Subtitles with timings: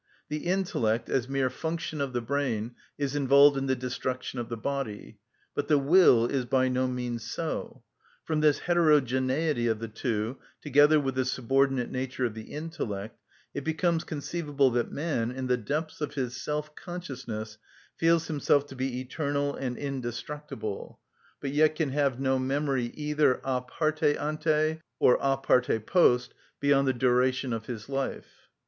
[0.29, 4.57] The intellect, as mere function of the brain, is involved in the destruction of the
[4.57, 5.19] body,
[5.53, 7.83] but the will is by no means so.
[8.23, 13.15] From this heterogeneity of the two, together with the subordinate nature of the intellect,
[13.53, 17.59] it becomes conceivable that man, in the depths of his self‐ consciousness,
[17.95, 20.99] feels himself to be eternal and indestructible,
[21.39, 26.87] but yet can have no memory, either a parte ante or a parte post, beyond
[26.87, 28.47] the duration of his life.